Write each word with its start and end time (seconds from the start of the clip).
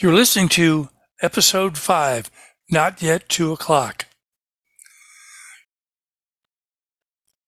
You're 0.00 0.14
listening 0.14 0.48
to 0.50 0.88
episode 1.20 1.76
5, 1.76 2.30
Not 2.70 3.02
Yet 3.02 3.28
2 3.28 3.52
O'Clock. 3.52 4.06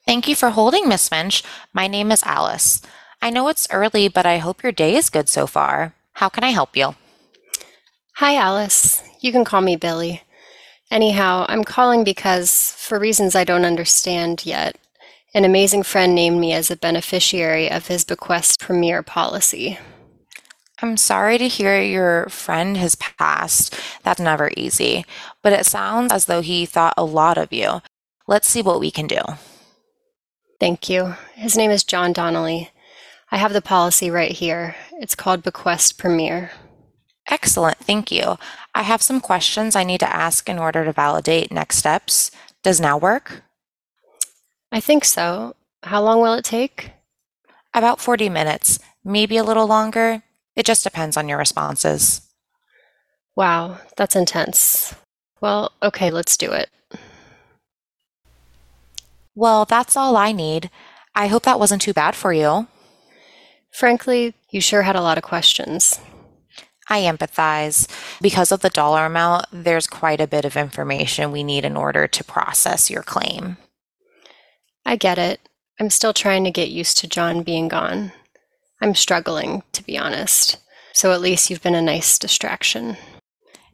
Thank 0.05 0.29
you 0.29 0.37
for 0.37 0.51
holding, 0.51 0.87
Miss 0.87 1.09
Finch. 1.09 1.43
My 1.73 1.87
name 1.87 2.13
is 2.13 2.23
Alice. 2.25 2.83
I 3.23 3.31
know 3.31 3.49
it's 3.49 3.67
early, 3.71 4.07
but 4.09 4.27
I 4.27 4.37
hope 4.37 4.63
your 4.63 4.71
day 4.71 4.97
is 4.97 5.09
good 5.09 5.31
so 5.31 5.47
far. 5.47 5.95
How 6.13 6.29
can 6.29 6.45
I 6.45 6.51
help 6.51 6.77
you? 6.77 6.95
Hi, 8.17 8.37
Alice. 8.37 9.03
You 9.23 9.33
can 9.33 9.47
call 9.47 9.63
me 9.63 9.77
Billie. 9.77 10.21
Anyhow, 10.91 11.47
I'm 11.49 11.65
calling 11.65 12.05
because, 12.05 12.75
for 12.77 12.99
reasons 12.99 13.35
I 13.35 13.45
don't 13.45 13.65
understand 13.65 14.45
yet, 14.45 14.77
an 15.33 15.47
amazing 15.47 15.85
friend 15.85 16.15
named 16.15 16.39
me 16.39 16.53
as 16.53 16.71
a 16.71 16.77
beneficiary 16.77 17.71
of 17.71 17.87
his 17.87 18.05
bequest 18.05 18.61
premier 18.61 19.03
policy. 19.03 19.79
I'm 20.83 20.97
sorry 20.97 21.39
to 21.39 21.47
hear 21.47 21.81
your 21.81 22.29
friend 22.29 22.77
has 22.77 22.97
passed. 22.97 23.75
That's 24.03 24.21
never 24.21 24.51
easy, 24.57 25.07
but 25.41 25.53
it 25.53 25.65
sounds 25.65 26.13
as 26.13 26.25
though 26.25 26.41
he 26.41 26.67
thought 26.67 26.95
a 26.97 27.05
lot 27.05 27.39
of 27.39 27.53
you. 27.53 27.83
Let's 28.27 28.49
see 28.49 28.63
what 28.63 28.81
we 28.81 28.91
can 28.91 29.07
do. 29.07 29.21
Thank 30.59 30.89
you. 30.89 31.15
His 31.35 31.57
name 31.57 31.71
is 31.71 31.85
John 31.85 32.13
Donnelly. 32.13 32.71
I 33.31 33.37
have 33.37 33.53
the 33.53 33.63
policy 33.63 34.11
right 34.11 34.33
here. 34.33 34.75
It's 35.01 35.15
called 35.15 35.45
Bequest 35.45 35.99
Premier. 35.99 36.51
Excellent, 37.31 37.79
thank 37.79 38.11
you. 38.11 38.37
I 38.75 38.83
have 38.83 39.03
some 39.03 39.21
questions 39.21 39.77
I 39.77 39.85
need 39.85 40.01
to 40.01 40.15
ask 40.15 40.49
in 40.49 40.59
order 40.59 40.85
to 40.85 40.93
validate 40.93 41.53
next 41.53 41.79
steps. 41.79 42.33
Does 42.65 42.81
now 42.81 42.99
work? 42.99 43.43
I 44.73 44.81
think 44.81 45.05
so. 45.05 45.55
How 45.85 46.03
long 46.03 46.21
will 46.21 46.35
it 46.35 46.45
take? 46.45 46.91
About 47.73 48.01
40 48.01 48.29
minutes, 48.29 48.81
maybe 49.05 49.37
a 49.37 49.45
little 49.45 49.67
longer. 49.67 50.23
It 50.57 50.67
just 50.67 50.85
depends 50.85 51.17
on 51.17 51.29
your 51.29 51.39
responses. 51.39 52.23
Wow, 53.35 53.79
that's 53.97 54.17
intense. 54.17 54.95
Well, 55.41 55.73
okay, 55.83 56.11
let's 56.11 56.37
do 56.37 56.53
it. 56.53 56.69
Well, 59.35 59.65
that's 59.65 59.97
all 59.97 60.17
I 60.17 60.33
need. 60.33 60.71
I 61.15 61.27
hope 61.27 61.45
that 61.45 61.59
wasn't 61.59 61.83
too 61.83 61.95
bad 61.95 62.15
for 62.15 62.33
you. 62.33 62.69
Frankly, 63.73 64.35
you 64.51 64.61
sure 64.61 64.83
had 64.83 64.97
a 64.97 65.01
lot 65.01 65.17
of 65.17 65.25
questions. 65.25 65.99
I 66.89 67.01
empathize. 67.03 67.89
Because 68.21 68.53
of 68.53 68.61
the 68.61 68.69
dollar 68.69 69.07
amount, 69.07 69.47
there's 69.51 69.87
quite 69.87 70.21
a 70.21 70.27
bit 70.27 70.45
of 70.45 70.57
information 70.57 71.33
we 71.33 71.43
need 71.43 71.65
in 71.65 71.77
order 71.77 72.07
to 72.07 72.25
process 72.25 72.91
your 72.91 73.03
claim. 73.03 73.57
I 74.85 74.97
get 74.97 75.17
it. 75.17 75.41
I'm 75.81 75.91
still 75.91 76.13
trying 76.13 76.45
to 76.45 76.51
get 76.51 76.69
used 76.69 76.99
to 76.99 77.09
John 77.09 77.43
being 77.43 77.69
gone. 77.69 78.13
I'm 78.83 78.97
struggling, 78.97 79.63
to 79.73 79.85
be 79.85 79.97
honest. 79.97 80.59
So 80.93 81.13
at 81.13 81.21
least 81.21 81.49
you've 81.49 81.63
been 81.63 81.77
a 81.77 81.81
nice 81.81 82.19
distraction. 82.19 82.97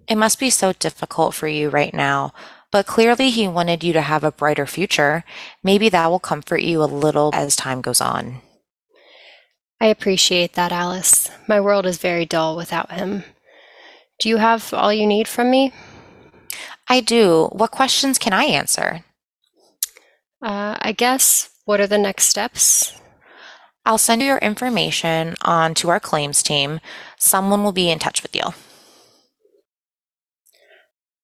It 0.06 0.16
must 0.16 0.38
be 0.38 0.50
so 0.50 0.74
difficult 0.74 1.34
for 1.34 1.48
you 1.48 1.70
right 1.70 1.94
now, 1.94 2.34
but 2.70 2.86
clearly 2.86 3.30
he 3.30 3.48
wanted 3.48 3.82
you 3.82 3.94
to 3.94 4.02
have 4.02 4.22
a 4.22 4.30
brighter 4.30 4.66
future. 4.66 5.24
Maybe 5.64 5.88
that 5.88 6.10
will 6.10 6.18
comfort 6.18 6.60
you 6.60 6.82
a 6.82 6.84
little 6.84 7.30
as 7.32 7.56
time 7.56 7.80
goes 7.80 8.02
on. 8.02 8.42
I 9.80 9.86
appreciate 9.86 10.52
that, 10.54 10.72
Alice. 10.72 11.30
My 11.46 11.60
world 11.60 11.86
is 11.86 11.98
very 11.98 12.26
dull 12.26 12.54
without 12.54 12.92
him. 12.92 13.24
Do 14.20 14.28
you 14.28 14.36
have 14.36 14.74
all 14.74 14.92
you 14.92 15.06
need 15.06 15.26
from 15.26 15.50
me? 15.50 15.72
I 16.88 17.00
do. 17.00 17.48
What 17.52 17.70
questions 17.70 18.18
can 18.18 18.32
I 18.34 18.44
answer? 18.44 19.04
Uh, 20.42 20.76
I 20.80 20.92
guess, 20.92 21.50
what 21.64 21.80
are 21.80 21.86
the 21.86 21.98
next 21.98 22.24
steps? 22.26 22.92
I'll 23.88 23.96
send 23.96 24.20
your 24.20 24.36
information 24.36 25.34
on 25.40 25.72
to 25.76 25.88
our 25.88 25.98
claims 25.98 26.42
team. 26.42 26.78
Someone 27.18 27.64
will 27.64 27.72
be 27.72 27.90
in 27.90 27.98
touch 27.98 28.22
with 28.22 28.36
you. 28.36 28.42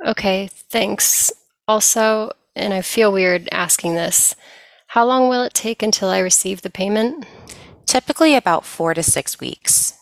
Okay, 0.06 0.48
thanks. 0.71 1.31
Also, 1.69 2.31
and 2.56 2.73
I 2.73 2.81
feel 2.81 3.12
weird 3.12 3.51
asking 3.53 3.97
this, 3.97 4.34
how 4.87 5.05
long 5.05 5.29
will 5.29 5.43
it 5.43 5.53
take 5.53 5.83
until 5.83 6.09
I 6.09 6.21
receive 6.21 6.62
the 6.62 6.71
payment? 6.71 7.27
Typically 7.84 8.34
about 8.34 8.65
four 8.65 8.94
to 8.94 9.03
six 9.03 9.38
weeks. 9.38 9.93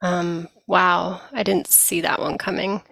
Um, 0.00 0.46
wow, 0.68 1.20
I 1.32 1.42
didn't 1.42 1.66
see 1.66 2.00
that 2.00 2.20
one 2.20 2.38
coming. 2.38 2.82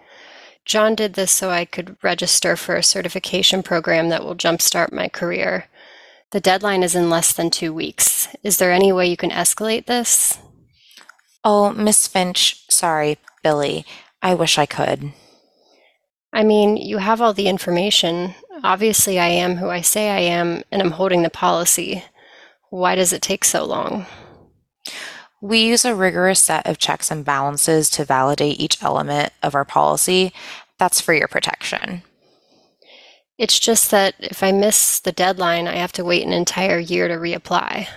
John 0.65 0.95
did 0.95 1.13
this 1.13 1.31
so 1.31 1.49
I 1.49 1.63
could 1.63 1.95
register 2.03 2.57
for 2.57 2.75
a 2.75 2.83
certification 2.83 3.63
program 3.63 4.09
that 4.09 4.25
will 4.25 4.35
jumpstart 4.35 4.91
my 4.91 5.07
career. 5.07 5.69
The 6.35 6.41
deadline 6.41 6.83
is 6.83 6.95
in 6.95 7.09
less 7.09 7.31
than 7.31 7.49
two 7.49 7.73
weeks. 7.73 8.27
Is 8.43 8.57
there 8.57 8.73
any 8.73 8.91
way 8.91 9.07
you 9.07 9.15
can 9.15 9.29
escalate 9.29 9.85
this? 9.85 10.37
Oh, 11.45 11.71
Miss 11.71 12.07
Finch, 12.07 12.61
sorry, 12.69 13.17
Billie. 13.41 13.85
I 14.21 14.33
wish 14.35 14.57
I 14.57 14.65
could. 14.65 15.13
I 16.33 16.43
mean, 16.43 16.75
you 16.75 16.97
have 16.97 17.21
all 17.21 17.31
the 17.31 17.47
information. 17.47 18.35
Obviously, 18.65 19.17
I 19.17 19.27
am 19.27 19.55
who 19.55 19.69
I 19.69 19.79
say 19.79 20.09
I 20.09 20.19
am, 20.19 20.61
and 20.73 20.81
I'm 20.81 20.91
holding 20.91 21.21
the 21.21 21.29
policy. 21.29 22.03
Why 22.69 22.95
does 22.95 23.13
it 23.13 23.21
take 23.21 23.45
so 23.45 23.63
long? 23.63 24.05
We 25.39 25.59
use 25.59 25.85
a 25.85 25.95
rigorous 25.95 26.41
set 26.41 26.67
of 26.67 26.79
checks 26.79 27.09
and 27.09 27.23
balances 27.23 27.89
to 27.91 28.03
validate 28.03 28.59
each 28.59 28.83
element 28.83 29.31
of 29.41 29.55
our 29.55 29.63
policy. 29.63 30.33
That's 30.79 30.99
for 30.99 31.13
your 31.13 31.29
protection. 31.29 32.03
It's 33.37 33.59
just 33.59 33.91
that 33.91 34.15
if 34.19 34.41
I 34.43 34.51
miss 34.51 34.99
the 34.99 35.11
deadline, 35.11 35.67
I 35.67 35.75
have 35.75 35.91
to 35.93 36.05
wait 36.05 36.25
an 36.25 36.31
entire 36.31 36.79
year 36.79 37.07
to 37.07 37.15
reapply. 37.15 37.87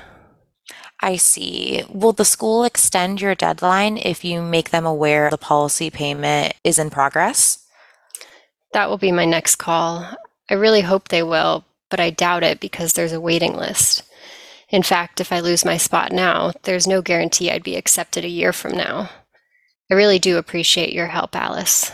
I 1.00 1.16
see. 1.16 1.84
Will 1.88 2.12
the 2.12 2.24
school 2.24 2.64
extend 2.64 3.20
your 3.20 3.36
deadline 3.36 3.98
if 3.98 4.24
you 4.24 4.42
make 4.42 4.70
them 4.70 4.84
aware 4.84 5.30
the 5.30 5.38
policy 5.38 5.90
payment 5.90 6.54
is 6.64 6.78
in 6.78 6.90
progress? 6.90 7.64
That 8.72 8.90
will 8.90 8.98
be 8.98 9.12
my 9.12 9.24
next 9.24 9.56
call. 9.56 10.04
I 10.50 10.54
really 10.54 10.80
hope 10.80 11.08
they 11.08 11.22
will, 11.22 11.64
but 11.88 12.00
I 12.00 12.10
doubt 12.10 12.42
it 12.42 12.58
because 12.58 12.94
there's 12.94 13.12
a 13.12 13.20
waiting 13.20 13.56
list. 13.56 14.02
In 14.70 14.82
fact, 14.82 15.20
if 15.20 15.32
I 15.32 15.40
lose 15.40 15.64
my 15.64 15.76
spot 15.76 16.10
now, 16.10 16.52
there's 16.64 16.86
no 16.86 17.00
guarantee 17.00 17.50
I'd 17.50 17.62
be 17.62 17.76
accepted 17.76 18.24
a 18.24 18.28
year 18.28 18.52
from 18.52 18.72
now. 18.72 19.08
I 19.90 19.94
really 19.94 20.18
do 20.18 20.36
appreciate 20.36 20.92
your 20.92 21.06
help, 21.06 21.34
Alice. 21.34 21.92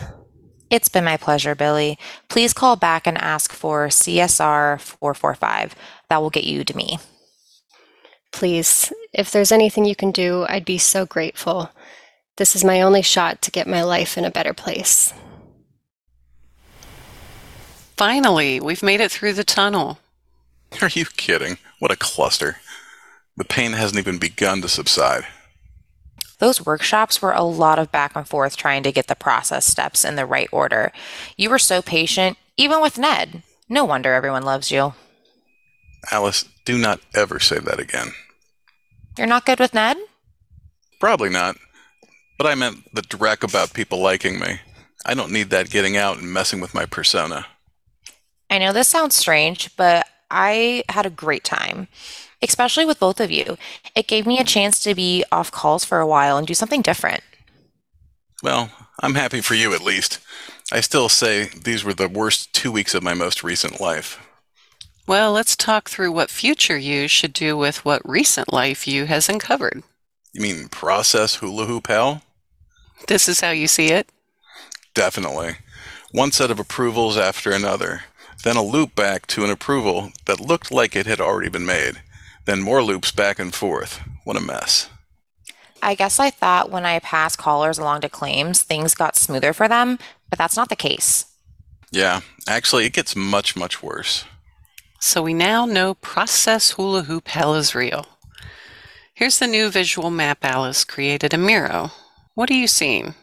It's 0.75 0.89
been 0.89 1.05
my 1.05 1.15
pleasure, 1.15 1.55
Billie. 1.55 1.97
Please 2.27 2.51
call 2.51 2.75
back 2.75 3.07
and 3.07 3.17
ask 3.17 3.53
for 3.53 3.87
CSR 3.87 4.77
445. 4.77 5.73
That 6.09 6.21
will 6.21 6.29
get 6.29 6.43
you 6.43 6.65
to 6.65 6.75
me. 6.75 6.99
Please, 8.33 8.91
if 9.13 9.31
there's 9.31 9.53
anything 9.53 9.85
you 9.85 9.95
can 9.95 10.11
do, 10.11 10.45
I'd 10.49 10.65
be 10.65 10.77
so 10.77 11.05
grateful. 11.05 11.71
This 12.35 12.57
is 12.57 12.65
my 12.65 12.81
only 12.81 13.01
shot 13.01 13.41
to 13.43 13.51
get 13.51 13.67
my 13.67 13.83
life 13.83 14.17
in 14.17 14.25
a 14.25 14.29
better 14.29 14.53
place. 14.53 15.13
Finally, 17.95 18.59
we've 18.59 18.83
made 18.83 18.99
it 18.99 19.11
through 19.11 19.31
the 19.31 19.45
tunnel. 19.45 19.99
Are 20.81 20.89
you 20.89 21.05
kidding? 21.05 21.57
What 21.79 21.91
a 21.91 21.95
cluster. 21.95 22.57
The 23.37 23.45
pain 23.45 23.71
hasn't 23.71 23.99
even 23.99 24.17
begun 24.17 24.61
to 24.61 24.67
subside. 24.67 25.25
Those 26.39 26.65
workshops 26.65 27.21
were 27.21 27.31
a 27.31 27.43
lot 27.43 27.79
of 27.79 27.91
back 27.91 28.15
and 28.15 28.27
forth 28.27 28.57
trying 28.57 28.83
to 28.83 28.91
get 28.91 29.07
the 29.07 29.15
process 29.15 29.65
steps 29.65 30.03
in 30.03 30.15
the 30.15 30.25
right 30.25 30.49
order. 30.51 30.91
You 31.37 31.49
were 31.49 31.59
so 31.59 31.81
patient, 31.81 32.37
even 32.57 32.81
with 32.81 32.97
Ned. 32.97 33.43
No 33.69 33.85
wonder 33.85 34.13
everyone 34.13 34.43
loves 34.43 34.71
you. 34.71 34.93
Alice, 36.11 36.45
do 36.65 36.77
not 36.77 36.99
ever 37.15 37.39
say 37.39 37.59
that 37.59 37.79
again. 37.79 38.09
You're 39.17 39.27
not 39.27 39.45
good 39.45 39.59
with 39.59 39.73
Ned? 39.73 39.97
Probably 40.99 41.29
not. 41.29 41.55
But 42.37 42.47
I 42.47 42.55
meant 42.55 42.93
the 42.93 43.01
dreck 43.01 43.43
about 43.43 43.73
people 43.73 43.99
liking 44.01 44.39
me. 44.39 44.59
I 45.05 45.13
don't 45.13 45.31
need 45.31 45.51
that 45.51 45.69
getting 45.69 45.95
out 45.95 46.17
and 46.17 46.31
messing 46.31 46.59
with 46.59 46.73
my 46.73 46.85
persona. 46.85 47.45
I 48.49 48.57
know 48.57 48.73
this 48.73 48.87
sounds 48.87 49.15
strange, 49.15 49.75
but 49.77 50.07
I 50.29 50.83
had 50.89 51.05
a 51.05 51.11
great 51.11 51.43
time, 51.43 51.87
especially 52.41 52.85
with 52.85 52.99
both 52.99 53.19
of 53.19 53.31
you. 53.31 53.57
It 53.95 54.07
gave 54.07 54.25
me 54.25 54.39
a 54.39 54.43
chance 54.43 54.81
to 54.83 54.95
be 54.95 55.23
off 55.31 55.51
calls 55.51 55.85
for 55.85 55.99
a 55.99 56.07
while 56.07 56.37
and 56.37 56.47
do 56.47 56.53
something 56.53 56.81
different. 56.81 57.23
Well, 58.43 58.71
I'm 59.01 59.15
happy 59.15 59.41
for 59.41 59.55
you 59.55 59.73
at 59.73 59.81
least. 59.81 60.19
I 60.71 60.81
still 60.81 61.09
say 61.09 61.49
these 61.63 61.83
were 61.83 61.93
the 61.93 62.09
worst 62.09 62.53
two 62.53 62.71
weeks 62.71 62.93
of 62.93 63.03
my 63.03 63.13
most 63.13 63.43
recent 63.43 63.79
life. 63.79 64.19
Well, 65.07 65.31
let's 65.31 65.55
talk 65.55 65.89
through 65.89 66.11
what 66.11 66.31
future 66.31 66.77
you 66.77 67.07
should 67.07 67.33
do 67.33 67.55
with 67.55 67.85
what 67.85 68.07
recent 68.07 68.51
life 68.51 68.87
you 68.87 69.05
has 69.05 69.29
uncovered. 69.29 69.83
You 70.33 70.41
mean 70.41 70.67
process 70.67 71.35
hula 71.35 71.65
hoop 71.65 71.87
hell? 71.87 72.23
This 73.07 73.27
is 73.27 73.41
how 73.41 73.51
you 73.51 73.67
see 73.67 73.91
it? 73.91 74.09
Definitely. 74.95 75.57
One 76.11 76.31
set 76.31 76.49
of 76.49 76.59
approvals 76.59 77.17
after 77.17 77.51
another, 77.51 78.03
then 78.43 78.55
a 78.55 78.63
loop 78.63 78.95
back 78.95 79.27
to 79.27 79.43
an 79.43 79.49
approval 79.49 80.11
that 80.25 80.39
looked 80.39 80.71
like 80.71 80.95
it 80.95 81.05
had 81.05 81.19
already 81.19 81.49
been 81.49 81.65
made, 81.65 82.01
then 82.45 82.61
more 82.61 82.83
loops 82.83 83.11
back 83.11 83.39
and 83.39 83.53
forth. 83.53 84.01
What 84.23 84.37
a 84.37 84.41
mess. 84.41 84.89
I 85.81 85.95
guess 85.95 86.19
I 86.19 86.29
thought 86.29 86.71
when 86.71 86.85
I 86.85 86.99
passed 86.99 87.37
callers 87.37 87.77
along 87.77 88.01
to 88.01 88.09
claims, 88.09 88.61
things 88.61 88.95
got 88.95 89.15
smoother 89.15 89.53
for 89.53 89.67
them, 89.67 89.99
but 90.29 90.39
that's 90.39 90.57
not 90.57 90.69
the 90.69 90.75
case. 90.75 91.25
Yeah, 91.91 92.21
actually, 92.47 92.85
it 92.85 92.93
gets 92.93 93.15
much, 93.15 93.55
much 93.55 93.83
worse. 93.83 94.25
So 94.99 95.21
we 95.21 95.33
now 95.33 95.65
know 95.65 95.93
process 95.93 96.71
hula 96.71 97.03
hoop 97.03 97.27
hell 97.27 97.53
is 97.53 97.75
real. 97.75 98.07
Here's 99.13 99.39
the 99.39 99.47
new 99.47 99.69
visual 99.69 100.09
map 100.09 100.39
Alice 100.43 100.83
created 100.83 101.33
in 101.33 101.45
Miro. 101.45 101.91
What 102.33 102.49
are 102.49 102.55
you 102.55 102.67
seeing? 102.67 103.13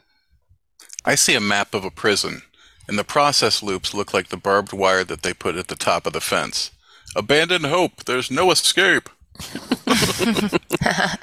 I 1.05 1.17
see 1.17 1.35
a 1.35 1.41
map 1.41 1.75
of 1.75 1.85
a 1.85 1.91
prison, 1.91 2.43
and 2.89 2.99
the 2.99 3.05
process 3.05 3.63
loops 3.63 3.95
look 3.95 4.13
like 4.13 4.29
the 4.29 4.37
barbed 4.37 4.73
wire 4.73 5.05
that 5.05 5.23
they 5.23 5.35
put 5.35 5.57
at 5.57 5.69
the 5.69 5.77
top 5.77 6.07
of 6.07 6.13
the 6.13 6.21
fence. 6.21 6.71
Abandon 7.15 7.65
hope, 7.65 8.05
there's 8.05 8.31
no 8.31 8.51
escape. 8.51 9.09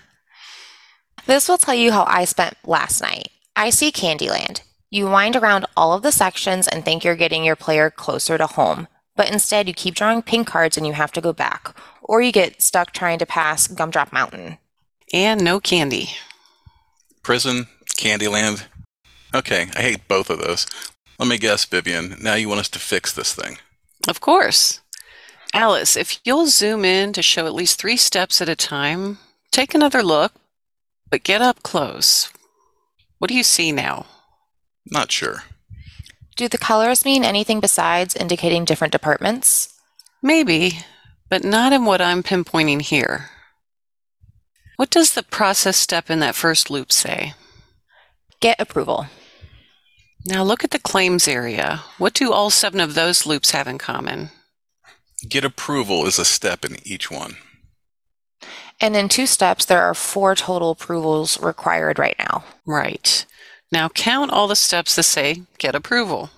This 1.29 1.47
will 1.47 1.59
tell 1.59 1.75
you 1.75 1.91
how 1.91 2.05
I 2.05 2.25
spent 2.25 2.55
last 2.65 3.03
night. 3.03 3.29
I 3.55 3.69
see 3.69 3.91
Candyland. 3.91 4.61
You 4.89 5.05
wind 5.05 5.35
around 5.35 5.67
all 5.77 5.93
of 5.93 6.01
the 6.01 6.11
sections 6.11 6.67
and 6.67 6.83
think 6.83 7.03
you're 7.03 7.15
getting 7.15 7.43
your 7.43 7.55
player 7.55 7.91
closer 7.91 8.35
to 8.39 8.47
home, 8.47 8.87
but 9.15 9.31
instead 9.31 9.67
you 9.67 9.75
keep 9.75 9.93
drawing 9.93 10.23
pink 10.23 10.47
cards 10.47 10.75
and 10.75 10.87
you 10.87 10.93
have 10.93 11.11
to 11.11 11.21
go 11.21 11.31
back, 11.31 11.77
or 12.01 12.19
you 12.19 12.31
get 12.31 12.63
stuck 12.63 12.93
trying 12.93 13.19
to 13.19 13.27
pass 13.27 13.67
Gumdrop 13.67 14.11
Mountain. 14.11 14.57
And 15.13 15.43
no 15.43 15.59
candy. 15.59 16.09
Prison, 17.21 17.67
Candyland. 17.95 18.65
Okay, 19.35 19.67
I 19.75 19.81
hate 19.83 20.07
both 20.07 20.31
of 20.31 20.39
those. 20.39 20.65
Let 21.19 21.27
me 21.27 21.37
guess, 21.37 21.65
Vivian, 21.65 22.15
now 22.21 22.35
you 22.35 22.47
want 22.47 22.61
us 22.61 22.69
to 22.69 22.79
fix 22.79 23.11
this 23.11 23.33
thing. 23.33 23.57
Of 24.07 24.21
course. 24.21 24.79
Alice, 25.53 25.97
if 25.97 26.19
you'll 26.23 26.47
zoom 26.47 26.85
in 26.85 27.11
to 27.13 27.21
show 27.21 27.45
at 27.45 27.53
least 27.53 27.79
three 27.79 27.97
steps 27.97 28.41
at 28.41 28.47
a 28.47 28.55
time, 28.55 29.17
take 29.51 29.75
another 29.75 30.01
look, 30.01 30.31
but 31.09 31.23
get 31.23 31.41
up 31.41 31.61
close. 31.61 32.31
What 33.17 33.27
do 33.27 33.35
you 33.35 33.43
see 33.43 33.73
now? 33.73 34.05
Not 34.89 35.11
sure. 35.11 35.43
Do 36.37 36.47
the 36.47 36.57
colors 36.57 37.03
mean 37.03 37.25
anything 37.25 37.59
besides 37.59 38.15
indicating 38.15 38.63
different 38.63 38.93
departments? 38.93 39.77
Maybe, 40.21 40.79
but 41.29 41.43
not 41.43 41.73
in 41.73 41.83
what 41.83 41.99
I'm 41.99 42.23
pinpointing 42.23 42.81
here. 42.81 43.29
What 44.77 44.89
does 44.89 45.13
the 45.13 45.23
process 45.23 45.75
step 45.75 46.09
in 46.09 46.19
that 46.21 46.35
first 46.35 46.69
loop 46.69 46.93
say? 46.93 47.33
Get 48.39 48.61
approval. 48.61 49.07
Now 50.25 50.43
look 50.43 50.63
at 50.63 50.71
the 50.71 50.79
claims 50.79 51.27
area. 51.27 51.81
What 51.97 52.13
do 52.13 52.31
all 52.31 52.49
seven 52.49 52.79
of 52.79 52.93
those 52.93 53.25
loops 53.25 53.51
have 53.51 53.67
in 53.67 53.77
common? 53.77 54.29
Get 55.27 55.43
approval 55.43 56.05
is 56.05 56.19
a 56.19 56.25
step 56.25 56.63
in 56.63 56.77
each 56.85 57.09
one. 57.09 57.37
And 58.81 58.95
in 58.95 59.09
two 59.09 59.27
steps, 59.27 59.65
there 59.65 59.81
are 59.81 59.93
four 59.93 60.35
total 60.35 60.71
approvals 60.71 61.39
required 61.41 61.99
right 61.99 62.15
now. 62.17 62.45
Right. 62.65 63.25
Now 63.71 63.89
count 63.89 64.31
all 64.31 64.47
the 64.47 64.55
steps 64.55 64.95
that 64.95 65.03
say 65.03 65.43
get 65.57 65.75
approval. 65.75 66.29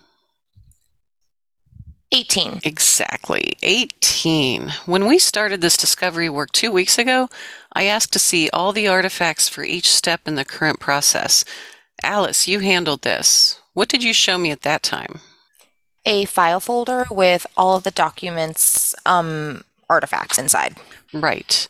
18. 2.13 2.61
Exactly. 2.65 3.53
18. 3.63 4.69
When 4.85 5.07
we 5.07 5.17
started 5.17 5.61
this 5.61 5.77
discovery 5.77 6.29
work 6.29 6.51
two 6.51 6.71
weeks 6.71 6.97
ago, 6.97 7.29
I 7.73 7.85
asked 7.85 8.11
to 8.13 8.19
see 8.19 8.49
all 8.49 8.73
the 8.73 8.87
artifacts 8.87 9.47
for 9.47 9.63
each 9.63 9.89
step 9.89 10.21
in 10.25 10.35
the 10.35 10.43
current 10.43 10.79
process. 10.79 11.45
Alice, 12.03 12.49
you 12.49 12.59
handled 12.59 13.03
this. 13.03 13.60
What 13.73 13.87
did 13.87 14.03
you 14.03 14.13
show 14.13 14.37
me 14.37 14.51
at 14.51 14.61
that 14.61 14.83
time? 14.83 15.21
A 16.05 16.25
file 16.25 16.59
folder 16.59 17.05
with 17.09 17.45
all 17.55 17.77
of 17.77 17.83
the 17.83 17.91
documents, 17.91 18.95
um, 19.05 19.63
artifacts 19.89 20.37
inside. 20.37 20.75
Right. 21.13 21.67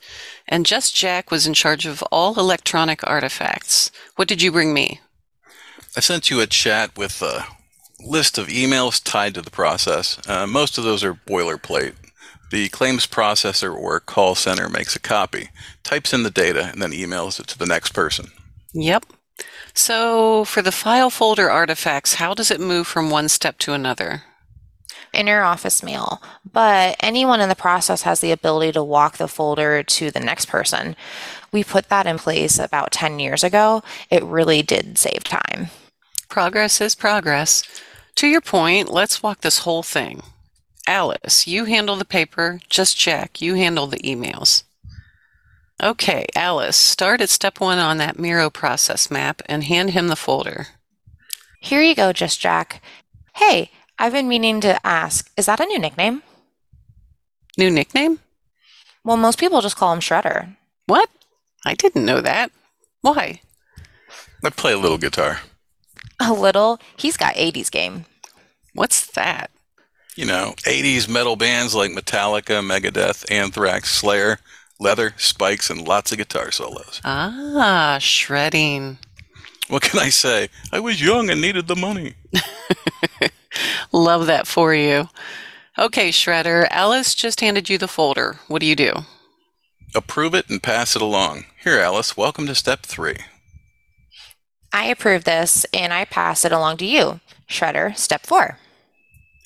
And 0.48 0.66
Just 0.66 0.96
Jack 0.96 1.32
was 1.32 1.46
in 1.46 1.54
charge 1.54 1.86
of 1.86 2.04
all 2.12 2.40
electronic 2.40 3.08
artifacts. 3.08 3.92
What 4.16 4.28
did 4.28 4.42
you 4.42 4.52
bring 4.52 4.74
me? 4.74 5.00
I 5.96 6.00
sent 6.00 6.30
you 6.30 6.40
a 6.40 6.48
chat 6.48 6.98
with 6.98 7.22
a 7.22 7.46
list 8.04 8.38
of 8.38 8.48
emails 8.48 9.02
tied 9.04 9.36
to 9.36 9.42
the 9.42 9.52
process. 9.52 10.18
Uh, 10.28 10.48
most 10.48 10.78
of 10.78 10.84
those 10.84 11.04
are 11.04 11.14
boilerplate. 11.14 11.94
The 12.52 12.70
claims 12.70 13.06
processor 13.08 13.74
or 13.74 14.00
call 14.00 14.36
center 14.36 14.70
makes 14.70 14.96
a 14.96 15.00
copy, 15.00 15.50
types 15.84 16.14
in 16.14 16.24
the 16.24 16.32
data, 16.32 16.70
and 16.72 16.82
then 16.82 16.92
emails 16.92 17.40
it 17.40 17.48
to 17.48 17.58
the 17.58 17.66
next 17.66 17.94
person. 17.94 18.32
Yep. 18.74 19.06
So, 19.74 20.46
for 20.46 20.62
the 20.62 20.72
file 20.72 21.10
folder 21.10 21.50
artifacts, 21.50 22.16
how 22.16 22.34
does 22.34 22.52
it 22.52 22.60
move 22.60 22.88
from 22.88 23.10
one 23.10 23.30
step 23.30 23.58
to 23.60 23.74
another? 23.74 24.24
in 25.14 25.28
your 25.28 25.44
office 25.44 25.84
mail, 25.84 26.22
but 26.52 26.96
anyone 27.00 27.42
in 27.42 27.50
the 27.50 27.56
process 27.56 28.04
has 28.04 28.22
the 28.22 28.32
ability 28.32 28.72
to 28.72 28.84
walk 28.84 29.18
the 29.18 29.28
folder 29.28 29.84
to 29.84 30.12
the 30.12 30.20
next 30.20 30.46
person. 30.46 30.96
We 31.52 31.64
put 31.64 31.90
that 31.90 32.08
in 32.08 32.18
place 32.18 32.58
about 32.58 32.92
10 32.92 33.20
years 33.20 33.44
ago. 33.44 33.84
It 34.10 34.24
really 34.24 34.62
did 34.62 34.98
save 34.98 35.24
time. 35.24 35.68
Progress 36.30 36.80
is 36.80 36.96
progress. 36.96 37.64
To 38.16 38.28
your 38.28 38.42
point, 38.42 38.90
let's 38.90 39.22
walk 39.22 39.42
this 39.42 39.60
whole 39.60 39.84
thing. 39.84 40.24
Alice, 40.88 41.46
you 41.46 41.66
handle 41.66 41.96
the 41.96 42.06
paper. 42.06 42.60
Just 42.70 42.98
Jack, 42.98 43.42
you 43.42 43.56
handle 43.56 43.88
the 43.88 44.00
emails. 44.00 44.64
Okay, 45.84 46.28
Alice, 46.36 46.78
start 46.78 47.22
at 47.22 47.30
step 47.32 47.60
one 47.60 47.80
on 47.80 47.98
that 47.98 48.20
Miro 48.20 48.52
process 48.52 49.10
map 49.10 49.42
and 49.48 49.64
hand 49.64 49.90
him 49.90 50.10
the 50.10 50.16
folder. 50.16 50.68
Here 51.60 51.82
you 51.82 51.96
go, 51.96 52.14
Just 52.14 52.40
Jack. 52.40 52.84
Hey, 53.36 53.72
I've 53.98 54.14
been 54.14 54.28
meaning 54.28 54.62
to 54.62 54.86
ask, 54.86 55.32
is 55.36 55.48
that 55.48 55.60
a 55.60 55.66
new 55.66 55.80
nickname? 55.80 56.22
New 57.58 57.72
nickname? 57.72 58.20
Well, 59.04 59.18
most 59.18 59.40
people 59.40 59.62
just 59.62 59.76
call 59.76 59.92
him 59.92 60.02
Shredder. 60.02 60.56
What? 60.86 61.10
I 61.66 61.74
didn't 61.74 62.06
know 62.06 62.22
that. 62.22 62.52
Why? 63.02 63.42
I 64.44 64.52
play 64.52 64.74
a 64.74 64.78
little 64.78 65.00
guitar. 65.00 65.40
A 66.20 66.32
little. 66.32 66.80
He's 66.96 67.18
got 67.18 67.34
80s 67.34 67.72
game. 67.72 68.06
What's 68.76 69.08
that? 69.14 69.50
You 70.16 70.26
know, 70.26 70.54
80s 70.60 71.10
metal 71.10 71.36
bands 71.36 71.74
like 71.74 71.90
Metallica, 71.90 72.62
Megadeth, 72.64 73.32
Anthrax, 73.32 73.90
Slayer, 73.90 74.38
leather, 74.82 75.14
spikes, 75.16 75.70
and 75.70 75.88
lots 75.88 76.12
of 76.12 76.18
guitar 76.18 76.52
solos. 76.52 77.00
Ah, 77.06 77.98
shredding. 78.02 78.98
What 79.70 79.84
can 79.84 80.00
I 80.00 80.10
say? 80.10 80.50
I 80.74 80.80
was 80.80 81.02
young 81.02 81.30
and 81.30 81.40
needed 81.40 81.68
the 81.68 81.76
money. 81.76 82.16
Love 83.94 84.26
that 84.26 84.48
for 84.48 84.74
you. 84.74 85.08
Okay, 85.78 86.10
Shredder, 86.10 86.68
Alice 86.70 87.16
just 87.16 87.40
handed 87.40 87.70
you 87.70 87.78
the 87.78 87.88
folder. 87.88 88.40
What 88.48 88.60
do 88.60 88.66
you 88.66 88.76
do? 88.76 88.94
Approve 89.96 90.34
it 90.34 90.50
and 90.50 90.62
pass 90.62 90.96
it 90.96 91.02
along. 91.02 91.46
Here, 91.64 91.80
Alice, 91.80 92.18
welcome 92.18 92.48
to 92.48 92.56
step 92.56 92.82
three. 92.82 93.18
I 94.74 94.86
approve 94.86 95.26
this 95.26 95.66
and 95.74 95.94
I 95.94 96.06
pass 96.06 96.44
it 96.44 96.52
along 96.52 96.78
to 96.78 96.86
you. 96.86 97.20
Shredder, 97.50 97.96
step 97.96 98.26
four. 98.26 98.58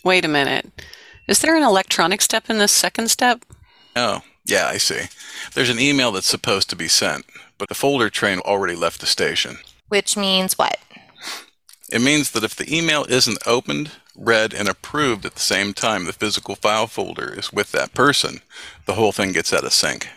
Wait 0.03 0.23
a 0.23 0.29
minute. 0.29 0.71
Is 1.27 1.39
there 1.39 1.55
an 1.55 1.63
electronic 1.63 2.21
step 2.21 2.49
in 2.49 2.59
this 2.59 2.71
second 2.71 3.09
step? 3.09 3.43
Oh, 3.95 4.21
yeah, 4.45 4.68
I 4.68 4.77
see. 4.77 5.03
There's 5.53 5.69
an 5.69 5.80
email 5.80 6.12
that's 6.12 6.27
supposed 6.27 6.69
to 6.69 6.75
be 6.75 6.88
sent, 6.88 7.25
but 7.57 7.69
the 7.69 7.75
folder 7.75 8.09
train 8.09 8.39
already 8.39 8.75
left 8.75 9.00
the 9.00 9.07
station. 9.07 9.57
Which 9.88 10.15
means 10.18 10.57
what? 10.57 10.77
It 11.92 12.01
means 12.01 12.31
that 12.31 12.44
if 12.44 12.56
the 12.56 12.75
email 12.75 13.06
isn't 13.07 13.45
opened, 13.45 13.91
read, 14.15 14.53
and 14.53 14.67
approved 14.67 15.25
at 15.25 15.36
the 15.36 15.39
same 15.39 15.74
time 15.74 16.05
the 16.05 16.13
physical 16.13 16.55
file 16.55 16.88
folder 16.88 17.34
is 17.38 17.53
with 17.53 17.72
that 17.72 17.93
person, 17.93 18.41
the 18.86 18.93
whole 18.93 19.12
thing 19.12 19.31
gets 19.31 19.53
out 19.53 19.63
of 19.63 19.74
sync. 19.74 20.08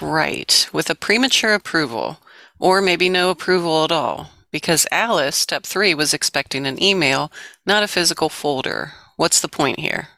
Right, 0.00 0.68
with 0.72 0.88
a 0.90 0.94
premature 0.94 1.54
approval, 1.54 2.18
or 2.58 2.80
maybe 2.80 3.08
no 3.08 3.30
approval 3.30 3.84
at 3.84 3.92
all, 3.92 4.30
because 4.50 4.86
Alice, 4.90 5.36
step 5.36 5.64
three, 5.64 5.94
was 5.94 6.14
expecting 6.14 6.66
an 6.66 6.82
email, 6.82 7.32
not 7.66 7.82
a 7.82 7.88
physical 7.88 8.28
folder. 8.28 8.92
What's 9.16 9.40
the 9.40 9.48
point 9.48 9.80
here? 9.80 10.08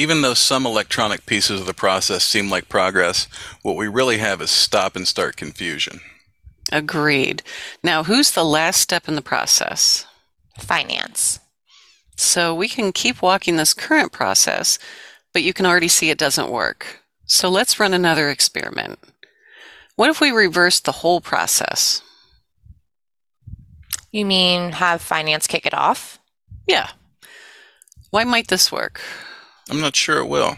Even 0.00 0.22
though 0.22 0.32
some 0.32 0.64
electronic 0.64 1.26
pieces 1.26 1.60
of 1.60 1.66
the 1.66 1.74
process 1.74 2.24
seem 2.24 2.48
like 2.48 2.70
progress, 2.70 3.28
what 3.60 3.76
we 3.76 3.86
really 3.86 4.16
have 4.16 4.40
is 4.40 4.50
stop 4.50 4.96
and 4.96 5.06
start 5.06 5.36
confusion. 5.36 6.00
Agreed. 6.72 7.42
Now, 7.82 8.04
who's 8.04 8.30
the 8.30 8.42
last 8.42 8.80
step 8.80 9.08
in 9.08 9.14
the 9.14 9.20
process? 9.20 10.06
Finance. 10.58 11.38
So 12.16 12.54
we 12.54 12.66
can 12.66 12.92
keep 12.92 13.20
walking 13.20 13.56
this 13.56 13.74
current 13.74 14.10
process, 14.10 14.78
but 15.34 15.42
you 15.42 15.52
can 15.52 15.66
already 15.66 15.88
see 15.88 16.08
it 16.08 16.16
doesn't 16.16 16.50
work. 16.50 17.02
So 17.26 17.50
let's 17.50 17.78
run 17.78 17.92
another 17.92 18.30
experiment. 18.30 19.00
What 19.96 20.08
if 20.08 20.18
we 20.18 20.30
reverse 20.30 20.80
the 20.80 20.92
whole 20.92 21.20
process? 21.20 22.00
You 24.10 24.24
mean 24.24 24.72
have 24.72 25.02
finance 25.02 25.46
kick 25.46 25.66
it 25.66 25.74
off? 25.74 26.18
Yeah. 26.66 26.88
Why 28.08 28.24
might 28.24 28.48
this 28.48 28.72
work? 28.72 29.02
I'm 29.70 29.80
not 29.80 29.96
sure 29.96 30.18
it 30.18 30.28
will. 30.28 30.56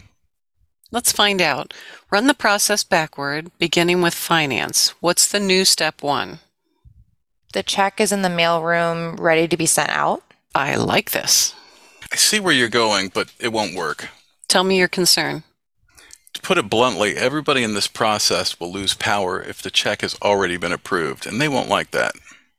Let's 0.90 1.12
find 1.12 1.40
out. 1.40 1.72
Run 2.10 2.26
the 2.26 2.34
process 2.34 2.84
backward, 2.84 3.50
beginning 3.58 4.02
with 4.02 4.14
finance. 4.14 4.94
What's 5.00 5.26
the 5.26 5.40
new 5.40 5.64
step 5.64 6.02
one? 6.02 6.40
The 7.52 7.62
check 7.62 8.00
is 8.00 8.12
in 8.12 8.22
the 8.22 8.28
mailroom 8.28 9.18
ready 9.20 9.46
to 9.48 9.56
be 9.56 9.66
sent 9.66 9.90
out. 9.90 10.22
I 10.54 10.76
like 10.76 11.10
this. 11.10 11.54
I 12.10 12.16
see 12.16 12.40
where 12.40 12.52
you're 12.52 12.68
going, 12.68 13.10
but 13.12 13.32
it 13.38 13.52
won't 13.52 13.74
work. 13.74 14.08
Tell 14.48 14.64
me 14.64 14.78
your 14.78 14.88
concern. 14.88 15.44
To 16.34 16.40
put 16.40 16.58
it 16.58 16.70
bluntly, 16.70 17.16
everybody 17.16 17.62
in 17.62 17.74
this 17.74 17.88
process 17.88 18.58
will 18.58 18.72
lose 18.72 18.94
power 18.94 19.42
if 19.42 19.60
the 19.60 19.70
check 19.70 20.00
has 20.00 20.16
already 20.22 20.56
been 20.56 20.72
approved, 20.72 21.26
and 21.26 21.40
they 21.40 21.48
won't 21.48 21.68
like 21.68 21.90
that. 21.90 22.12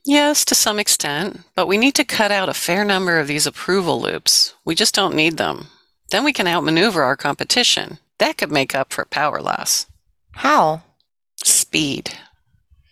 Yes, 0.06 0.44
to 0.46 0.56
some 0.56 0.80
extent, 0.80 1.42
but 1.56 1.68
we 1.68 1.78
need 1.78 1.96
to 1.96 2.04
cut 2.04 2.32
out 2.32 2.50
a 2.50 2.54
fair 2.54 2.84
number 2.84 3.20
of 3.20 3.28
these 3.28 3.48
approval 3.48 4.02
loops. 4.02 4.54
We 4.66 4.76
just 4.76 4.94
don't 4.94 5.16
need 5.16 5.38
them. 5.38 5.68
Then 6.12 6.24
we 6.24 6.34
can 6.34 6.48
outmaneuver 6.48 7.04
our 7.04 7.16
competition. 7.16 7.98
That 8.20 8.38
could 8.38 8.52
make 8.52 8.76
up 8.76 8.94
for 8.94 9.06
power 9.06 9.42
loss. 9.42 9.88
How? 10.34 10.84
Speed. 11.44 12.18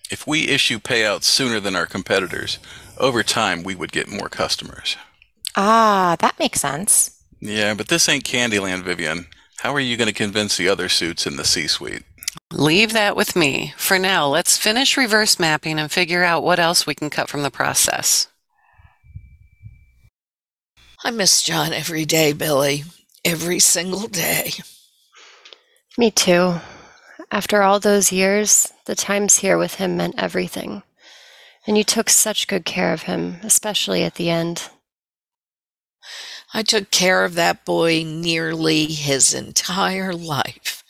If 0.10 0.28
we 0.28 0.48
issue 0.48 0.80
payouts 0.80 1.24
sooner 1.24 1.60
than 1.60 1.76
our 1.76 1.86
competitors, 1.86 2.60
Over 2.98 3.24
time, 3.24 3.64
we 3.64 3.74
would 3.74 3.92
get 3.92 4.08
more 4.08 4.30
customers. 4.30 4.96
Ah, 5.56 6.16
that 6.20 6.38
makes 6.38 6.62
sense. 6.62 7.20
Yeah, 7.40 7.74
but 7.74 7.88
this 7.88 8.08
ain't 8.08 8.24
Candyland, 8.26 8.84
Vivian. 8.84 9.26
How 9.58 9.74
are 9.74 9.80
you 9.80 9.98
going 9.98 10.08
to 10.08 10.14
convince 10.14 10.56
the 10.56 10.70
other 10.70 10.88
suits 10.88 11.26
in 11.26 11.36
the 11.36 11.44
C 11.44 11.66
suite? 11.68 12.04
Leave 12.52 12.94
that 12.94 13.16
with 13.16 13.36
me. 13.36 13.74
For 13.78 13.98
now, 13.98 14.28
let's 14.28 14.56
finish 14.56 14.98
reverse 14.98 15.40
mapping 15.40 15.80
and 15.80 15.92
figure 15.92 16.24
out 16.24 16.44
what 16.44 16.60
else 16.60 16.86
we 16.86 16.94
can 16.94 17.10
cut 17.10 17.28
from 17.28 17.42
the 17.42 17.50
process. 17.50 18.28
I 21.04 21.10
miss 21.10 21.42
John 21.42 21.74
every 21.74 22.06
day, 22.06 22.34
Billie. 22.34 22.84
Every 23.24 23.60
single 23.60 24.08
day. 24.08 24.52
Me 25.98 26.10
too. 26.10 26.56
After 27.32 27.62
all 27.62 27.80
those 27.80 28.12
years, 28.12 28.74
the 28.86 28.96
times 28.96 29.38
here 29.38 29.58
with 29.58 29.76
him 29.76 29.98
meant 29.98 30.16
everything. 30.18 30.84
And 31.68 31.78
you 31.78 31.84
took 31.84 32.10
such 32.10 32.48
good 32.48 32.66
care 32.66 32.92
of 32.92 33.04
him, 33.04 33.38
especially 33.44 34.04
at 34.04 34.16
the 34.16 34.30
end. 34.30 34.70
I 36.54 36.64
took 36.64 36.92
care 36.92 37.24
of 37.24 37.36
that 37.36 37.64
boy 37.64 38.04
nearly 38.04 38.88
his 38.88 39.34
entire 39.34 40.14
life. 40.14 40.84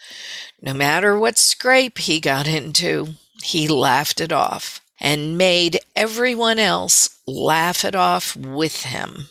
No 0.62 0.74
matter 0.74 1.20
what 1.20 1.38
scrape 1.38 1.98
he 2.00 2.20
got 2.20 2.48
into, 2.48 3.16
he 3.44 3.68
laughed 3.68 4.22
it 4.22 4.32
off 4.32 4.82
and 5.00 5.38
made 5.38 5.80
everyone 5.96 6.60
else 6.60 7.20
laugh 7.28 7.84
it 7.84 7.96
off 7.96 8.36
with 8.36 8.84
him. 8.84 9.28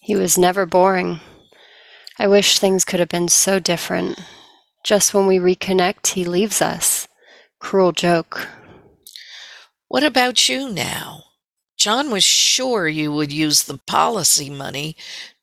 He 0.00 0.14
was 0.14 0.36
never 0.36 0.66
boring. 0.66 1.20
I 2.18 2.28
wish 2.28 2.58
things 2.58 2.84
could 2.84 3.00
have 3.00 3.08
been 3.08 3.28
so 3.28 3.58
different. 3.58 4.20
Just 4.84 5.14
when 5.14 5.26
we 5.26 5.38
reconnect, 5.38 6.08
he 6.08 6.24
leaves 6.24 6.62
us. 6.62 7.08
Cruel 7.58 7.92
joke. 7.92 8.48
What 9.88 10.04
about 10.04 10.48
you 10.48 10.70
now? 10.70 11.24
John 11.76 12.10
was 12.10 12.24
sure 12.24 12.86
you 12.86 13.12
would 13.12 13.32
use 13.32 13.64
the 13.64 13.78
policy 13.78 14.48
money 14.48 14.96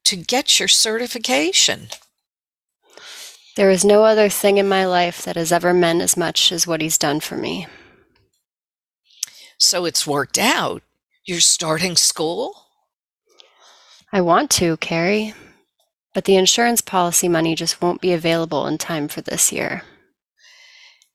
to 0.05 0.15
get 0.15 0.59
your 0.59 0.67
certification. 0.67 1.87
There 3.57 3.69
is 3.69 3.83
no 3.83 4.05
other 4.05 4.29
thing 4.29 4.57
in 4.57 4.67
my 4.67 4.85
life 4.85 5.23
that 5.23 5.35
has 5.35 5.51
ever 5.51 5.73
meant 5.73 6.01
as 6.01 6.15
much 6.15 6.51
as 6.51 6.65
what 6.65 6.81
he's 6.81 6.97
done 6.97 7.19
for 7.19 7.35
me. 7.35 7.67
So 9.57 9.85
it's 9.85 10.07
worked 10.07 10.37
out. 10.37 10.83
You're 11.25 11.41
starting 11.41 11.95
school? 11.95 12.55
I 14.11 14.21
want 14.21 14.49
to, 14.51 14.77
Carrie, 14.77 15.33
but 16.13 16.25
the 16.25 16.35
insurance 16.35 16.81
policy 16.81 17.27
money 17.27 17.55
just 17.55 17.81
won't 17.81 18.01
be 18.01 18.13
available 18.13 18.67
in 18.67 18.77
time 18.77 19.07
for 19.07 19.21
this 19.21 19.51
year. 19.51 19.83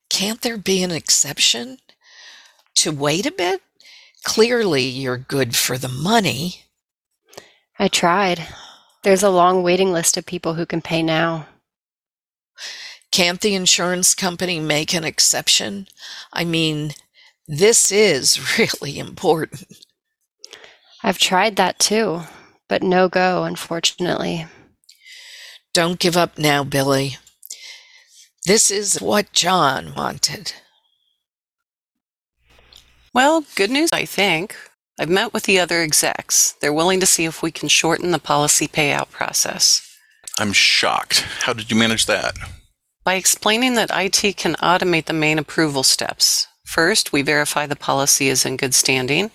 Can't 0.09 0.41
there 0.43 0.59
be 0.59 0.83
an 0.83 0.91
exception? 0.91 1.79
To 2.77 2.93
wait 2.93 3.27
a 3.27 3.33
bit? 3.33 3.63
Clearly, 4.25 4.83
you're 4.83 5.19
good 5.19 5.55
for 5.55 5.79
the 5.79 5.89
money. 5.89 6.65
I 7.79 7.89
tried. 7.89 8.47
There's 9.03 9.23
a 9.23 9.31
long 9.31 9.63
waiting 9.63 9.93
list 9.93 10.17
of 10.17 10.27
people 10.27 10.55
who 10.55 10.67
can 10.67 10.83
pay 10.83 11.03
now. 11.03 11.47
Can't 13.13 13.41
the 13.41 13.55
insurance 13.55 14.15
company 14.15 14.61
make 14.61 14.95
an 14.95 15.05
exception? 15.05 15.87
I 16.33 16.45
mean, 16.45 16.93
this 17.47 17.93
is 17.93 18.59
really 18.59 18.99
important. 18.99 19.85
I've 21.03 21.19
tried 21.19 21.57
that 21.57 21.79
too, 21.79 22.23
but 22.69 22.83
no 22.83 23.09
go, 23.09 23.45
unfortunately. 23.45 24.47
Don't 25.77 25.99
give 25.99 26.17
up 26.17 26.39
now, 26.39 26.65
Billie. 26.65 27.19
This 28.47 28.71
is 28.71 28.99
what 28.99 29.35
John 29.35 29.93
wanted. 29.95 30.55
Well, 33.13 33.45
good 33.57 33.69
news, 33.71 33.91
I 33.93 34.07
think. 34.07 34.57
I've 34.99 35.11
met 35.11 35.35
with 35.35 35.43
the 35.43 35.61
other 35.61 35.83
execs. 35.83 36.55
They're 36.63 36.73
willing 36.73 36.99
to 37.01 37.07
see 37.07 37.27
if 37.27 37.43
we 37.43 37.51
can 37.51 37.69
shorten 37.69 38.11
the 38.11 38.19
policy 38.19 38.67
payout 38.67 39.11
process. 39.11 39.87
I'm 40.39 40.55
shocked. 40.55 41.21
How 41.43 41.53
did 41.53 41.71
you 41.71 41.77
manage 41.77 42.07
that? 42.07 42.39
By 43.05 43.17
explaining 43.17 43.75
that 43.75 43.91
IT 43.93 44.39
can 44.39 44.55
automate 44.55 45.05
the 45.05 45.13
main 45.13 45.39
approval 45.39 45.83
steps. 45.83 46.47
First, 46.65 47.13
we 47.13 47.21
verify 47.21 47.67
the 47.67 47.77
policy 47.77 48.31
is 48.31 48.47
in 48.47 48.57
good 48.57 48.75
standing. 48.75 49.31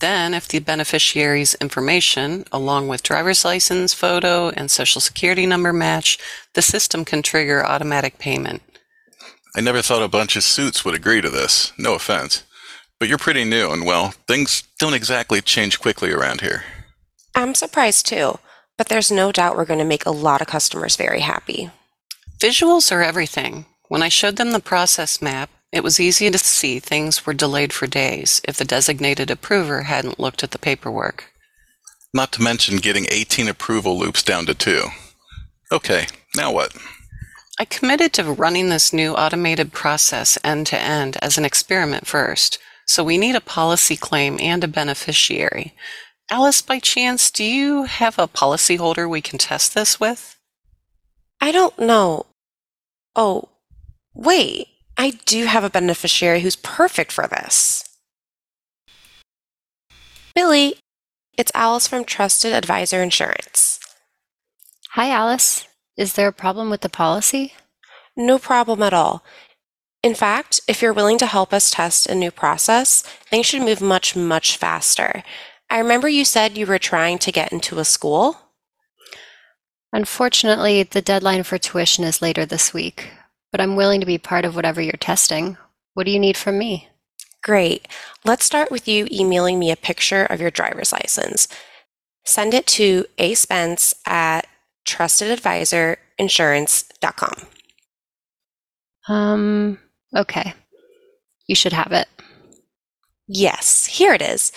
Then, 0.00 0.34
if 0.34 0.48
the 0.48 0.58
beneficiary's 0.58 1.54
information, 1.54 2.44
along 2.52 2.88
with 2.88 3.02
driver's 3.02 3.44
license, 3.44 3.94
photo, 3.94 4.50
and 4.50 4.70
social 4.70 5.00
security 5.00 5.46
number 5.46 5.72
match, 5.72 6.18
the 6.54 6.62
system 6.62 7.04
can 7.04 7.22
trigger 7.22 7.64
automatic 7.64 8.18
payment. 8.18 8.62
I 9.56 9.60
never 9.60 9.82
thought 9.82 10.02
a 10.02 10.08
bunch 10.08 10.36
of 10.36 10.42
suits 10.42 10.84
would 10.84 10.94
agree 10.94 11.20
to 11.20 11.30
this. 11.30 11.72
No 11.78 11.94
offense. 11.94 12.42
But 12.98 13.08
you're 13.08 13.18
pretty 13.18 13.44
new, 13.44 13.70
and 13.70 13.86
well, 13.86 14.14
things 14.26 14.64
don't 14.78 14.94
exactly 14.94 15.40
change 15.40 15.80
quickly 15.80 16.10
around 16.10 16.40
here. 16.40 16.64
I'm 17.34 17.54
surprised 17.54 18.06
too, 18.06 18.38
but 18.76 18.88
there's 18.88 19.10
no 19.10 19.32
doubt 19.32 19.56
we're 19.56 19.64
going 19.64 19.78
to 19.78 19.84
make 19.84 20.06
a 20.06 20.10
lot 20.10 20.40
of 20.40 20.46
customers 20.46 20.96
very 20.96 21.20
happy. 21.20 21.70
Visuals 22.38 22.90
are 22.92 23.02
everything. 23.02 23.66
When 23.88 24.02
I 24.02 24.08
showed 24.08 24.36
them 24.36 24.50
the 24.50 24.60
process 24.60 25.22
map, 25.22 25.50
it 25.74 25.82
was 25.82 25.98
easy 25.98 26.30
to 26.30 26.38
see 26.38 26.78
things 26.78 27.26
were 27.26 27.34
delayed 27.34 27.72
for 27.72 27.88
days 27.88 28.40
if 28.44 28.56
the 28.56 28.64
designated 28.64 29.28
approver 29.28 29.82
hadn't 29.82 30.20
looked 30.20 30.44
at 30.44 30.52
the 30.52 30.58
paperwork. 30.58 31.32
Not 32.14 32.30
to 32.32 32.42
mention 32.42 32.76
getting 32.76 33.06
18 33.10 33.48
approval 33.48 33.98
loops 33.98 34.22
down 34.22 34.46
to 34.46 34.54
two. 34.54 34.84
Okay, 35.72 36.06
now 36.36 36.52
what? 36.52 36.76
I 37.58 37.64
committed 37.64 38.12
to 38.12 38.32
running 38.32 38.68
this 38.68 38.92
new 38.92 39.14
automated 39.14 39.72
process 39.72 40.38
end 40.44 40.68
to 40.68 40.78
end 40.78 41.16
as 41.20 41.38
an 41.38 41.44
experiment 41.44 42.06
first, 42.06 42.60
so 42.86 43.02
we 43.02 43.18
need 43.18 43.34
a 43.34 43.40
policy 43.40 43.96
claim 43.96 44.38
and 44.40 44.62
a 44.62 44.68
beneficiary. 44.68 45.74
Alice, 46.30 46.62
by 46.62 46.78
chance, 46.78 47.32
do 47.32 47.42
you 47.42 47.82
have 47.82 48.16
a 48.16 48.28
policyholder 48.28 49.10
we 49.10 49.20
can 49.20 49.40
test 49.40 49.74
this 49.74 49.98
with? 49.98 50.38
I 51.40 51.50
don't 51.50 51.78
know. 51.80 52.26
Oh, 53.16 53.48
wait. 54.14 54.68
I 54.96 55.10
do 55.26 55.46
have 55.46 55.64
a 55.64 55.70
beneficiary 55.70 56.40
who's 56.40 56.56
perfect 56.56 57.10
for 57.10 57.26
this. 57.26 57.84
Billie, 60.34 60.76
it's 61.36 61.52
Alice 61.54 61.86
from 61.86 62.04
Trusted 62.04 62.52
Advisor 62.52 63.02
Insurance. 63.02 63.80
Hi, 64.90 65.10
Alice. 65.10 65.66
Is 65.96 66.14
there 66.14 66.28
a 66.28 66.32
problem 66.32 66.70
with 66.70 66.82
the 66.82 66.88
policy? 66.88 67.54
No 68.16 68.38
problem 68.38 68.82
at 68.82 68.94
all. 68.94 69.24
In 70.02 70.14
fact, 70.14 70.60
if 70.68 70.82
you're 70.82 70.92
willing 70.92 71.18
to 71.18 71.26
help 71.26 71.52
us 71.52 71.70
test 71.70 72.06
a 72.06 72.14
new 72.14 72.30
process, 72.30 73.02
things 73.02 73.46
should 73.46 73.62
move 73.62 73.80
much, 73.80 74.14
much 74.14 74.56
faster. 74.56 75.24
I 75.70 75.78
remember 75.78 76.08
you 76.08 76.24
said 76.24 76.56
you 76.56 76.66
were 76.66 76.78
trying 76.78 77.18
to 77.18 77.32
get 77.32 77.52
into 77.52 77.78
a 77.78 77.84
school. 77.84 78.36
Unfortunately, 79.92 80.82
the 80.82 81.02
deadline 81.02 81.42
for 81.42 81.58
tuition 81.58 82.04
is 82.04 82.20
later 82.20 82.44
this 82.44 82.74
week, 82.74 83.08
but 83.54 83.60
I'm 83.60 83.76
willing 83.76 84.00
to 84.00 84.06
be 84.06 84.18
part 84.18 84.44
of 84.44 84.56
whatever 84.56 84.80
you're 84.80 84.94
testing. 84.94 85.56
What 85.92 86.06
do 86.06 86.10
you 86.10 86.18
need 86.18 86.36
from 86.36 86.58
me? 86.58 86.88
Great. 87.40 87.86
Let's 88.24 88.44
start 88.44 88.72
with 88.72 88.88
you 88.88 89.06
emailing 89.12 89.60
me 89.60 89.70
a 89.70 89.76
picture 89.76 90.24
of 90.24 90.40
your 90.40 90.50
driver's 90.50 90.92
license. 90.92 91.46
Send 92.24 92.52
it 92.52 92.66
to 92.66 93.04
a 93.16 93.34
spence 93.34 93.94
at 94.06 94.48
trustedadvisorinsurance.com. 94.88 97.34
Um, 99.06 99.78
okay. 100.16 100.54
You 101.46 101.54
should 101.54 101.74
have 101.74 101.92
it. 101.92 102.08
Yes, 103.28 103.86
here 103.86 104.14
it 104.14 104.22
is. 104.22 104.50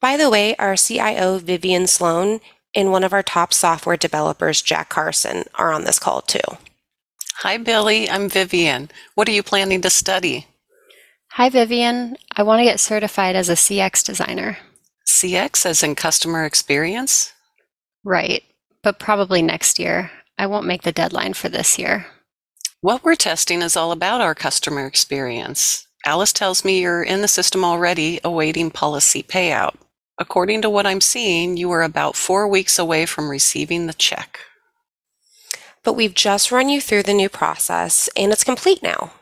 By 0.00 0.16
the 0.16 0.30
way, 0.30 0.56
our 0.56 0.74
CIO, 0.74 1.36
Vivian 1.36 1.86
Sloan, 1.86 2.40
and 2.74 2.92
one 2.92 3.04
of 3.04 3.12
our 3.12 3.22
top 3.22 3.52
software 3.52 3.98
developers, 3.98 4.62
Jack 4.62 4.88
Carson, 4.88 5.44
are 5.56 5.70
on 5.70 5.84
this 5.84 5.98
call 5.98 6.22
too. 6.22 6.40
Hi, 7.42 7.56
Billie. 7.56 8.10
I'm 8.10 8.28
Vivian. 8.28 8.90
What 9.14 9.28
are 9.28 9.32
you 9.32 9.44
planning 9.44 9.80
to 9.82 9.90
study? 9.90 10.48
Hi, 11.34 11.48
Vivian. 11.48 12.16
I 12.34 12.42
want 12.42 12.58
to 12.58 12.64
get 12.64 12.80
certified 12.80 13.36
as 13.36 13.48
a 13.48 13.52
CX 13.52 14.04
designer. 14.04 14.58
CX 15.06 15.64
as 15.64 15.84
in 15.84 15.94
customer 15.94 16.44
experience? 16.44 17.32
Right, 18.02 18.42
but 18.82 18.98
probably 18.98 19.40
next 19.40 19.78
year. 19.78 20.10
I 20.36 20.48
won't 20.48 20.66
make 20.66 20.82
the 20.82 20.90
deadline 20.90 21.32
for 21.32 21.48
this 21.48 21.78
year. 21.78 22.06
What 22.80 23.04
we're 23.04 23.14
testing 23.14 23.62
is 23.62 23.76
all 23.76 23.92
about 23.92 24.20
our 24.20 24.34
customer 24.34 24.84
experience. 24.84 25.86
Alice 26.04 26.32
tells 26.32 26.64
me 26.64 26.80
you're 26.80 27.04
in 27.04 27.20
the 27.22 27.28
system 27.28 27.64
already 27.64 28.18
awaiting 28.24 28.72
policy 28.72 29.22
payout. 29.22 29.76
According 30.18 30.62
to 30.62 30.70
what 30.70 30.86
I'm 30.86 31.00
seeing, 31.00 31.56
you 31.56 31.70
are 31.70 31.82
about 31.82 32.16
four 32.16 32.48
weeks 32.48 32.80
away 32.80 33.06
from 33.06 33.30
receiving 33.30 33.86
the 33.86 33.94
check. 33.94 34.40
But 35.88 35.96
we've 35.96 36.12
just 36.12 36.52
run 36.52 36.68
you 36.68 36.82
through 36.82 37.04
the 37.04 37.14
new 37.14 37.30
process 37.30 38.10
and 38.14 38.30
it's 38.30 38.44
complete 38.44 38.82
now. 38.82 39.12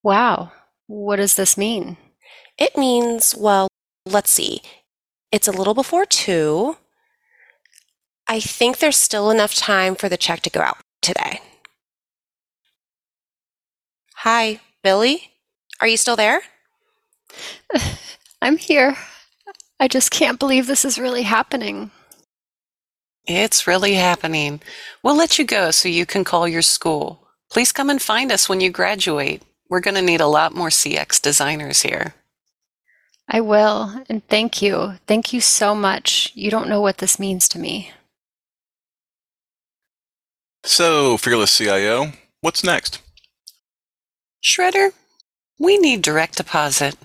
Wow. 0.00 0.52
What 0.86 1.16
does 1.16 1.34
this 1.34 1.58
mean? 1.58 1.96
It 2.56 2.76
means, 2.76 3.34
well, 3.36 3.66
let's 4.06 4.30
see. 4.30 4.62
It's 5.32 5.48
a 5.48 5.50
little 5.50 5.74
before 5.74 6.06
two. 6.06 6.76
I 8.28 8.38
think 8.38 8.78
there's 8.78 8.94
still 8.96 9.28
enough 9.28 9.56
time 9.56 9.96
for 9.96 10.08
the 10.08 10.16
check 10.16 10.40
to 10.42 10.50
go 10.50 10.60
out 10.60 10.76
today. 11.02 11.40
Hi, 14.18 14.60
Billie? 14.84 15.32
Are 15.80 15.88
you 15.88 15.96
still 15.96 16.14
there? 16.14 16.42
I'm 18.40 18.56
here. 18.56 18.96
I 19.80 19.88
just 19.88 20.12
can't 20.12 20.38
believe 20.38 20.68
this 20.68 20.84
is 20.84 20.96
really 20.96 21.22
happening. 21.22 21.90
It's 23.26 23.66
really 23.66 23.94
happening. 23.94 24.60
We'll 25.02 25.16
let 25.16 25.38
you 25.38 25.44
go 25.46 25.70
so 25.70 25.88
you 25.88 26.04
can 26.04 26.24
call 26.24 26.46
your 26.46 26.62
school. 26.62 27.26
Please 27.50 27.72
come 27.72 27.88
and 27.88 28.00
find 28.00 28.30
us 28.30 28.48
when 28.48 28.60
you 28.60 28.70
graduate. 28.70 29.42
We're 29.70 29.80
going 29.80 29.94
to 29.94 30.02
need 30.02 30.20
a 30.20 30.26
lot 30.26 30.54
more 30.54 30.68
CX 30.68 31.22
designers 31.22 31.82
here. 31.82 32.14
I 33.28 33.40
will, 33.40 34.02
and 34.10 34.26
thank 34.28 34.60
you. 34.60 34.94
Thank 35.06 35.32
you 35.32 35.40
so 35.40 35.74
much. 35.74 36.30
You 36.34 36.50
don't 36.50 36.68
know 36.68 36.82
what 36.82 36.98
this 36.98 37.18
means 37.18 37.48
to 37.50 37.58
me. 37.58 37.90
So, 40.62 41.16
Fearless 41.16 41.56
CIO, 41.56 42.12
what's 42.42 42.62
next? 42.62 43.00
Shredder, 44.42 44.92
we 45.58 45.78
need 45.78 46.02
direct 46.02 46.36
deposit. 46.36 46.96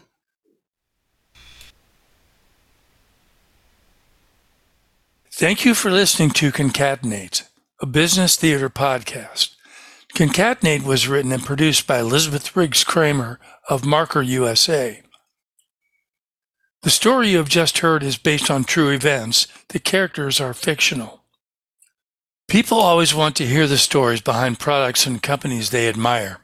Thank 5.40 5.64
you 5.64 5.74
for 5.74 5.90
listening 5.90 6.32
to 6.32 6.52
Concatenate, 6.52 7.44
a 7.80 7.86
business 7.86 8.36
theater 8.36 8.70
podcast. 8.70 9.56
Concatenate 10.14 10.84
was 10.84 11.08
written 11.08 11.32
and 11.32 11.46
produced 11.46 11.88
by 11.88 12.00
Elizabeth 12.00 12.58
Riggs 12.58 12.84
Kramer 12.84 13.40
of 13.70 13.86
Marker 13.86 14.22
USA. 14.22 15.02
The 16.82 16.90
story 16.90 17.30
you 17.30 17.38
have 17.38 17.48
just 17.48 17.78
heard 17.78 18.04
is 18.04 18.18
based 18.18 18.52
on 18.52 18.66
true 18.66 18.90
events. 18.90 19.48
The 19.70 19.80
characters 19.80 20.42
are 20.42 20.54
fictional. 20.54 21.24
People 22.50 22.78
always 22.78 23.16
want 23.16 23.38
to 23.38 23.46
hear 23.46 23.66
the 23.66 23.78
stories 23.78 24.20
behind 24.20 24.60
products 24.60 25.06
and 25.06 25.24
companies 25.24 25.70
they 25.70 25.88
admire. 25.88 26.40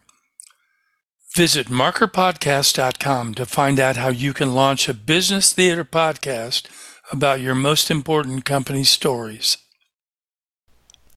Visit 1.35 1.67
markerpodcast.com 1.67 3.33
to 3.33 3.45
find 3.45 3.77
out 3.77 3.97
how 3.97 4.07
you 4.07 4.31
can 4.31 4.55
launch 4.55 4.87
a 4.87 4.93
business 4.93 5.51
theater 5.51 5.83
podcast 5.83 6.69
about 7.11 7.41
your 7.41 7.55
most 7.55 7.91
important 7.91 8.45
company 8.45 8.83
stories. 8.83 9.57